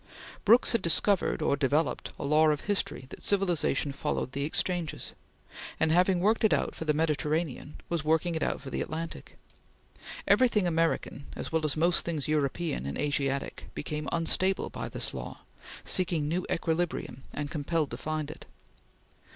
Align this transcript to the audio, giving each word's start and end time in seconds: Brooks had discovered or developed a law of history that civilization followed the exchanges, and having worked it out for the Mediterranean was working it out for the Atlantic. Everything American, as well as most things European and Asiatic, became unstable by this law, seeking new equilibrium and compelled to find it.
Brooks 0.45 0.71
had 0.71 0.81
discovered 0.81 1.43
or 1.43 1.55
developed 1.55 2.11
a 2.17 2.23
law 2.25 2.49
of 2.49 2.61
history 2.61 3.05
that 3.09 3.21
civilization 3.21 3.91
followed 3.91 4.31
the 4.31 4.45
exchanges, 4.45 5.13
and 5.79 5.91
having 5.91 6.19
worked 6.19 6.43
it 6.43 6.53
out 6.55 6.73
for 6.73 6.85
the 6.85 6.93
Mediterranean 6.93 7.75
was 7.87 8.03
working 8.03 8.33
it 8.33 8.41
out 8.41 8.61
for 8.61 8.71
the 8.71 8.81
Atlantic. 8.81 9.37
Everything 10.27 10.65
American, 10.65 11.27
as 11.35 11.51
well 11.51 11.63
as 11.63 11.77
most 11.77 12.03
things 12.03 12.27
European 12.27 12.87
and 12.87 12.97
Asiatic, 12.97 13.65
became 13.75 14.09
unstable 14.11 14.71
by 14.71 14.89
this 14.89 15.13
law, 15.13 15.41
seeking 15.85 16.27
new 16.27 16.47
equilibrium 16.51 17.21
and 17.31 17.51
compelled 17.51 17.91
to 17.91 17.97
find 17.97 18.31
it. 18.31 18.47